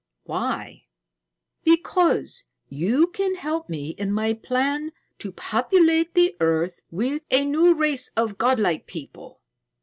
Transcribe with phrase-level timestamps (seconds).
[0.23, 0.87] "Why?"
[1.63, 7.75] "Because you can help me in my plan to populate the earth with a new
[7.75, 9.41] race of godlike people.